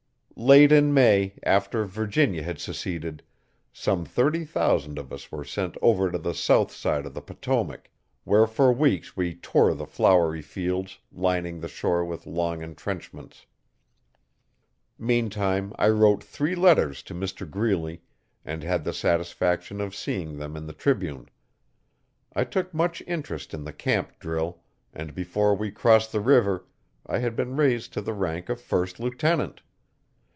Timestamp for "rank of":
28.13-28.59